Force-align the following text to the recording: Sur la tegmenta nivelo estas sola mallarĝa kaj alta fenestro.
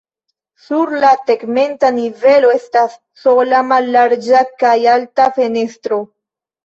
Sur 0.67 0.93
la 1.03 1.11
tegmenta 1.27 1.91
nivelo 1.97 2.49
estas 2.61 2.95
sola 3.25 3.61
mallarĝa 3.73 4.43
kaj 4.65 4.75
alta 4.95 5.29
fenestro. 5.37 6.01